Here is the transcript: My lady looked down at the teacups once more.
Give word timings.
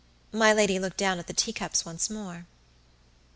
My 0.31 0.51
lady 0.51 0.79
looked 0.79 0.97
down 0.97 1.19
at 1.19 1.27
the 1.27 1.33
teacups 1.33 1.85
once 1.85 2.09
more. 2.09 2.47